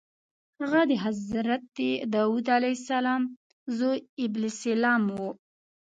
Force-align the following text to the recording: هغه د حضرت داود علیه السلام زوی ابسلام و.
هغه 0.59 0.81
د 0.89 0.91
حضرت 1.05 1.75
داود 2.15 2.45
علیه 2.57 2.75
السلام 2.79 3.21
زوی 3.77 3.97
ابسلام 4.25 5.03
و. 5.19 5.19